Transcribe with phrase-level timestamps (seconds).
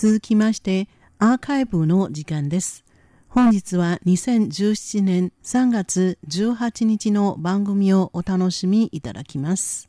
[0.00, 0.86] 続きまして、
[1.18, 2.84] アーカイブの時間です。
[3.28, 9.88] 本日は2017年3月18日の番組をお楽しみいただきます。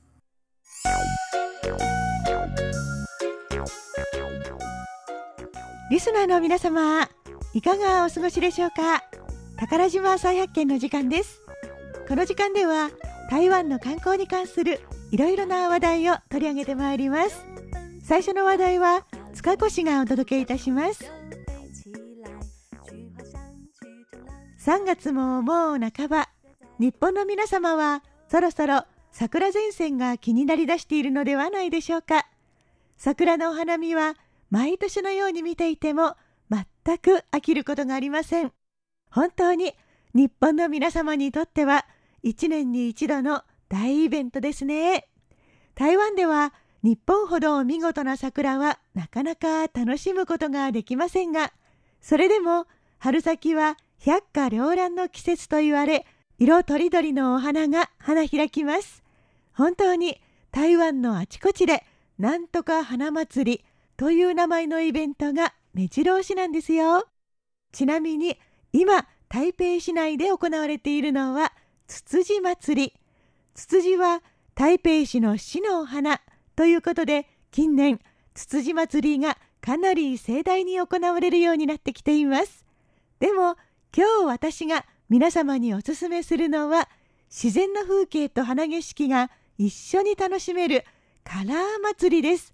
[5.92, 7.08] リスナーの皆様、
[7.54, 9.04] いかがお過ごしでしょうか？
[9.60, 11.44] 宝島再発見の時間です。
[12.08, 12.90] この時間では
[13.30, 14.80] 台湾の観光に関する
[15.12, 17.46] いろいろな話題を取り上げてまいります。
[18.02, 19.06] 最初の話題は
[19.42, 21.10] 塚越がお届けいたします。
[24.66, 26.30] 3月ももう半ば。
[26.78, 32.28] 日本の皆様はそろそろ桜前線が気になりだしているのではないでしょうか。
[32.98, 34.16] 桜のお花見は
[34.50, 36.18] 毎年のように見ていても
[36.50, 38.52] 全く飽きることがありません。
[39.10, 39.74] 本当に
[40.14, 41.86] 日本の皆様にとっては
[42.26, 45.08] 1年に一度の大イベントですね。
[45.76, 51.52] 台湾では日本ほど見事な桜はなかなか楽しむことができませんが、
[52.02, 56.06] それでも春先は百花繚乱の季節と言われ、
[56.38, 59.04] 色とりどりのお花が花開きます。
[59.54, 61.84] 本当に台湾のあちこちで
[62.18, 63.66] なんとか花祭り
[63.98, 67.06] という名前のイベントが目白押しなんですよ。
[67.74, 68.40] ちなみに
[68.72, 71.52] 今台北市内で行われているのは
[71.88, 72.94] つつじ祭り。
[73.54, 74.24] つつじは
[74.56, 76.22] 台北市の市のお花
[76.60, 78.02] ということで近年
[78.34, 82.66] つつじ祭りがかなり盛大に行われるようになってきています。
[83.22, 83.56] でも
[83.96, 86.90] 今日私が皆様におすすめするのは
[87.30, 90.84] 自然の風景と花景色が一緒に楽しめる
[91.24, 92.54] カラー祭りです。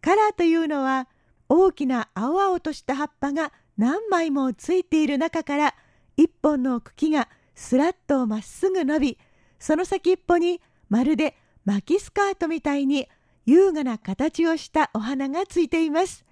[0.00, 1.06] カラーというのは
[1.48, 5.74] 大きな青々とした葉っぱが何枚もついている中から
[6.16, 9.18] 一本の茎がすらっとまっすぐ伸び
[9.60, 13.06] その先っぽにまるで巻きスカートみたいに
[13.48, 16.26] 優雅な形をしたお花がついています。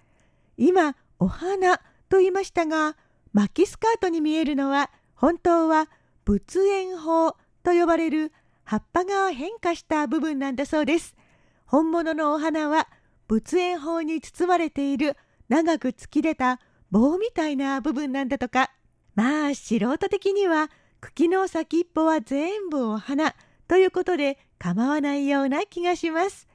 [0.58, 1.78] 今、お花
[2.10, 2.94] と言いましたが、
[3.32, 5.88] 巻きスカートに見えるのは本当は
[6.26, 7.30] 仏縁法
[7.62, 8.32] と呼ばれる
[8.64, 11.16] 葉っぱが変化した部分なんだそうです。
[11.64, 12.86] 本物のお花は
[13.28, 15.16] 仏縁法に包まれている
[15.48, 16.60] 長く突き出た
[16.90, 18.70] 棒みたいな部分なんだとか。
[19.14, 20.70] まあ素人的には
[21.00, 23.34] 茎の先っぽは全部お花
[23.68, 26.46] ということで構わないような気がします。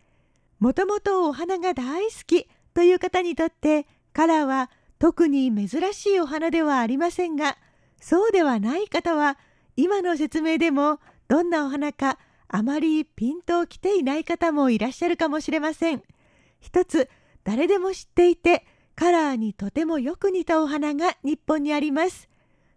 [0.61, 7.57] もともとお花が大好きという方にとってカラーは特に珍しいお花ではありませんが
[7.99, 9.39] そうではない方は
[9.75, 16.03] 今の説明でもどんなお花かあまりピンときていない方もいらっしゃるかもしれません。
[16.59, 17.09] 一つ
[17.43, 22.29] 誰でも知っていてカラーにとてもよく似たお花が日本にあります。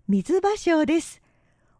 [0.08, 1.20] 水芭蕉です。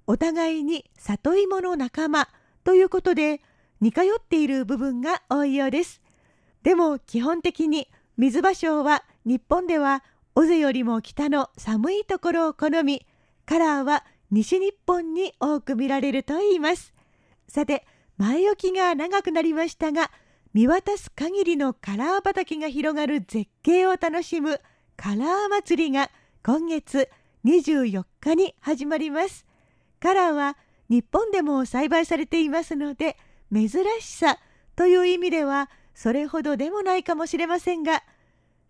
[0.07, 2.29] お互いに里芋の仲間
[2.65, 3.41] ということで
[3.81, 6.01] 似通っている部分が多いようです。
[6.63, 10.03] でも基本的に水芭蕉は日本では
[10.35, 13.07] 尾瀬よりも北の寒いところを好み、
[13.47, 16.93] カラーは西日本に多く見られると言います。
[17.49, 17.87] さて、
[18.17, 20.11] 前置きが長くなりましたが、
[20.53, 24.61] 見渡す限りのカラー畑が広がる絶景を楽しむ
[24.97, 26.11] カラー祭りが
[26.45, 27.09] 今月
[27.45, 29.45] 24日に始まります。
[30.01, 30.57] カラーは
[30.89, 33.17] 日本でも栽培されていますので、
[33.53, 33.69] 珍
[34.01, 34.39] しさ
[34.77, 38.03] という意味ではそれほどでもないかもしれませんが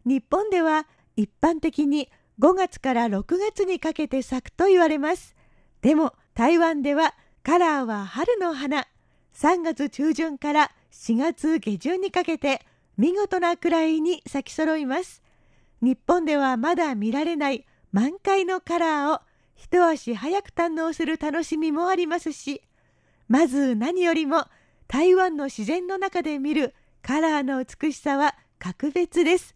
[0.05, 0.87] 日本では
[1.17, 5.35] 一般的に5月から6月にかけて咲くと言われます。
[5.81, 8.87] でも台湾ではカラーは春の花。
[9.35, 12.61] 3月中旬から4月下旬にかけて
[12.97, 15.23] 見事なくらいに咲き揃います。
[15.81, 19.21] 日本ではまだ見られない満開のカラーを
[19.55, 22.63] 一足早く堪能する楽しみもありますし
[23.29, 24.47] まず何よりも
[24.89, 29.55] 台湾の自然の中で見るカラーの美しさは格別です。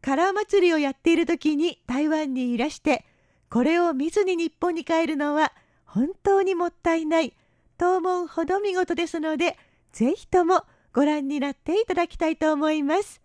[0.00, 3.04] カラー祭りをやっている時に台湾にいらして、
[3.50, 5.52] これを見ずに日本に帰るのは
[5.84, 7.34] 本当にもったいない
[7.78, 9.56] と思うほど見事ですので、
[9.92, 13.20] ぜひともご覧になっていただきたいと思います。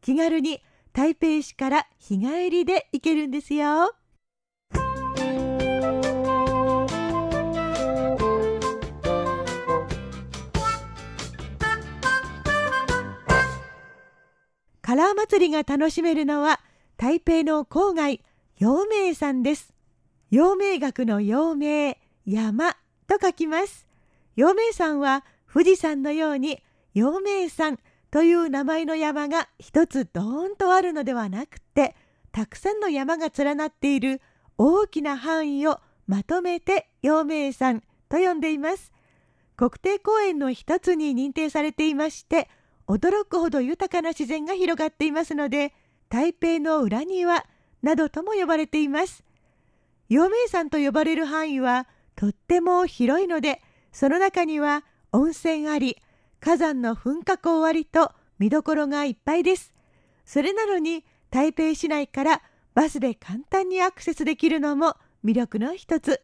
[0.00, 0.62] 気軽に
[0.92, 3.94] 台北市から日帰りで行けるんですよ。
[15.30, 16.58] 祭りが楽しめるのは
[16.96, 18.20] 台北の郊外、
[18.58, 19.72] 陽明山です。
[20.32, 21.94] 陽明学の陽明、
[22.26, 22.72] 山
[23.06, 23.86] と書きます。
[24.34, 26.60] 陽明山は富士山のように
[26.94, 27.78] 陽明山
[28.10, 31.94] という名前の山が一つドーンとあるのではなくて、
[32.32, 34.20] たくさんの山が連なっている
[34.58, 35.78] 大きな範囲を
[36.08, 38.92] まとめて陽明山と呼んでいます。
[39.56, 42.48] 国定公園の一つに認定されていまして、
[42.90, 45.72] 驚くほど豊かな自然が広がっていますので
[46.08, 47.44] 台北の裏庭
[47.82, 49.22] などとも呼ばれています。
[50.08, 55.96] 陽明山と呼ばれる範囲はとっても広いので、その中には温泉あり、
[56.40, 59.72] 火山の噴火口ありと見どころがいっぱいです。
[60.26, 62.42] それなのに台北市内から
[62.74, 66.22] バスで簡単にアクセスできるのも魅力の一つ。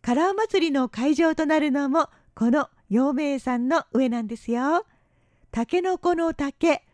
[0.00, 4.86] カラー祭りの会場となるのもこの陽明山の上なんですよ。
[5.50, 6.84] タケノコの竹、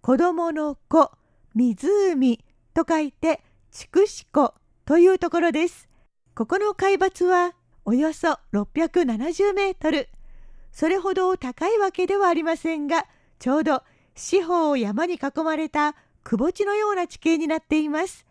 [0.00, 1.10] 子供の子、
[1.54, 4.54] 湖と書いて筑紫湖
[4.84, 5.88] というところです。
[6.34, 7.54] ここの海抜は
[7.84, 10.08] およそ670メートル。
[10.72, 13.06] それほど高いわけではありませんが、
[13.38, 13.82] ちょうど
[14.14, 18.26] 四方を山に囲まれた窪地のような地形になっています。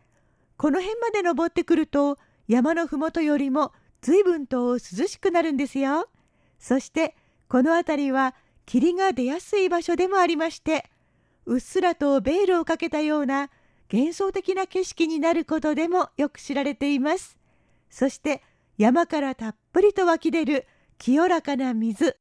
[0.58, 2.18] この辺まで登ってくると
[2.48, 3.72] 山のふもとよりも
[4.02, 6.10] 随分と涼しくなるんですよ。
[6.60, 7.16] そして
[7.48, 8.36] この辺りは
[8.69, 10.86] 霧が出やすい場所でもありまして、
[11.48, 13.50] うっすらとベールをかけたような
[13.92, 17.39] 幻想的な景色になることでもよく知られています。
[17.89, 18.44] そして
[18.77, 20.68] 山からたっぷりと湧き出る
[21.00, 22.16] 清らかな水。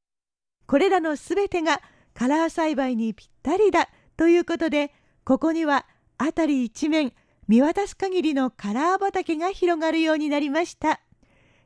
[0.66, 1.82] これらのすべてが
[2.14, 4.90] カラー栽培にぴったりだということで、
[5.24, 5.84] ここには
[6.18, 7.12] 辺り一面
[7.46, 11.02] 見渡す限りのカラー畑が広がるようになりました。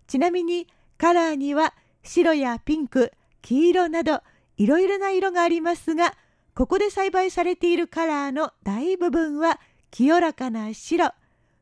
[0.09, 0.67] ちなみに
[0.99, 3.13] カラーには白やピンク、
[3.43, 4.23] 黄色など
[4.63, 6.15] いろいろな色がありますが、
[6.55, 9.59] ここで栽培されているカラーの大部分は
[9.91, 11.13] 清らかな白。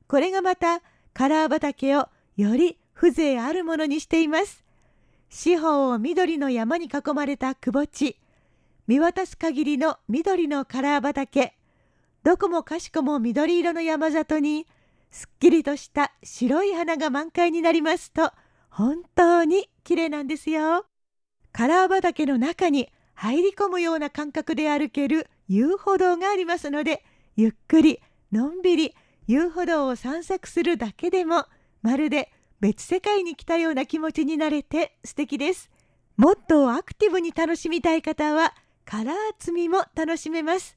[0.07, 0.83] これがまた
[1.15, 4.63] カラー畑をより風情あるものにしています。
[5.31, 8.19] 四方を緑の山に囲まれた窪地。
[8.87, 11.57] 見渡す限りの緑のカラー畑。
[12.23, 14.67] どこもかしこも緑色の山里に、
[15.11, 18.31] すっきりとした白い花が満開になりますと、
[18.69, 20.85] 本当に綺麗なんですよ。
[21.53, 27.05] カラー畑の中に入り込むような感覚で歩ける遊歩道がありますので、
[27.37, 28.01] ゆっくり、
[28.33, 28.95] のんびり
[29.27, 31.45] 遊歩道を散策するだけでも、
[31.83, 35.71] まるで別世界に来たような気持ちになれて素敵です。
[36.17, 38.55] もっとアクティブに楽しみたい方は
[38.85, 40.77] カラー摘みも楽しめます。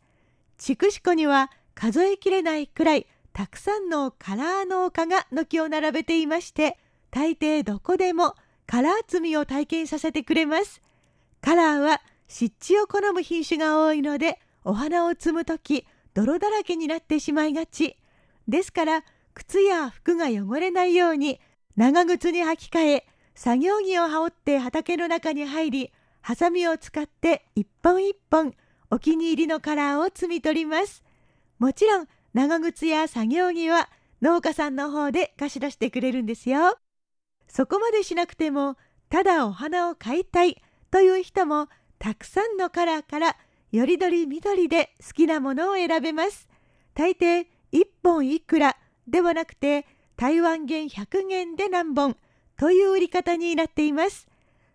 [0.57, 6.77] 筑紫湖には数えきれないくらいたくさんのカラー農家が軒を並べていまして、
[7.11, 10.81] 大抵どこでもカラー摘みを体験させてくれます。
[11.41, 17.97] カラーは湿地を好む品種が多いので、お花を摘むとき泥だらけになってしまいがち。
[18.47, 21.39] ですから、靴や服が汚れないように
[21.75, 28.53] 長靴に履き替え、作業着を羽織って畑の中に入り、ハサミを使って一本一本
[28.89, 31.03] お気に入りのカラーを摘み取ります。
[31.59, 33.89] もちろん長靴や作業着は
[34.21, 36.77] 農家さんの方で貸し出してくれるんですよ。
[37.47, 38.77] そこまでしなくても
[39.09, 40.61] ただお花を買いたい
[40.91, 41.67] という人も
[41.99, 43.37] たくさんのカラーから
[43.71, 46.47] よりどり緑で好きなものを選べます。
[46.93, 49.85] 大抵1本いくらではなくて
[50.15, 52.15] 台湾元100元で何本
[52.57, 54.27] という売り方になっています。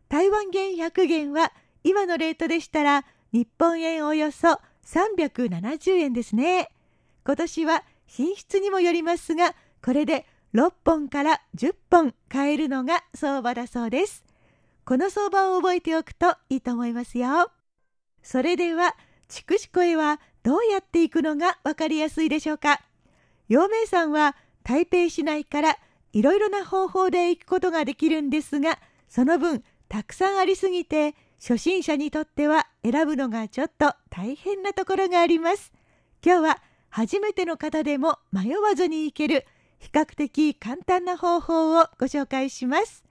[0.08, 1.52] 台湾元100元は
[1.84, 6.70] 今のレートでしたら日本円およそ370円ですね。
[7.24, 9.54] 今年は品質にもよりますが、
[9.84, 10.26] これで
[10.58, 14.24] 6本から10本買えるのが相場だそうです。
[14.84, 17.52] この相場を覚えておくといいと思いますよ。
[18.24, 18.96] それでは、
[19.28, 22.80] 筑紫湖へはどうやって行くのがわかりやすいでしょうか。
[23.48, 24.34] 陽明山は
[24.64, 25.78] 台北市内から
[26.12, 35.72] いろいろな方法で行くことができるんですが、その分たくさんありすぎて初心者にとっては選ぶのがちょっと大変なところがあります。
[36.20, 39.46] 今日は初めての方でも迷わずに行ける
[39.78, 43.04] 比較的簡単な方法をご紹介します。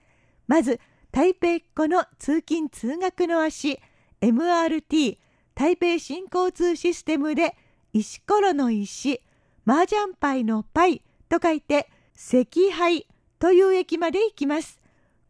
[0.47, 0.79] まず、
[1.11, 3.79] 台北っ子の通勤通学の足、
[4.21, 5.17] MRT、
[5.55, 7.55] 台北新交通システムで
[7.93, 9.21] 石ころの石、
[9.65, 13.07] 麻雀牌のパイと書いて石牌
[13.39, 14.79] という駅まで行きます。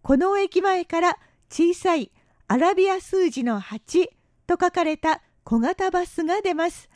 [0.01, 1.17] この駅前から
[1.49, 2.11] 小さい
[2.47, 4.07] アラビア数字の8
[4.47, 6.89] と書かれた小型バスが出ます。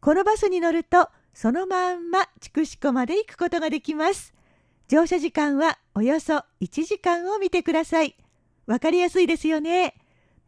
[0.00, 4.32] このバスに乗るとそのまんま筑紫湖まで行くことができます。
[4.88, 8.16] 乗車時間はおよそ1時間を見てください。
[8.66, 9.94] わかりやすいですよね。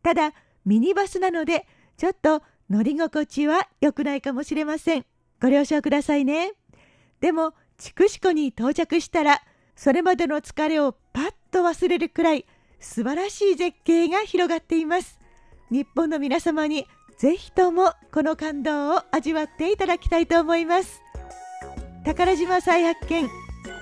[0.03, 0.33] ただ、
[0.65, 1.67] ミニバスなので、
[1.97, 5.05] ちょっと乗り心地は良くないかもしれません。
[5.41, 6.53] ご了承くださいね。
[7.21, 9.43] でも、筑紫湖に到着したら、
[9.75, 12.47] それまでの疲れをパッと忘れるくらい
[12.81, 15.19] 素晴らしい絶景が広がっています。
[15.71, 16.87] 日本の皆様に
[17.19, 21.03] ぜひともこの感動を味わっていただきたいと思います。
[22.05, 23.29] 宝島再発見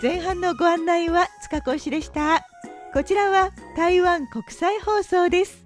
[0.00, 2.46] 前半のご案内は塚越でした。
[2.92, 5.63] こちらは台湾国際放送です。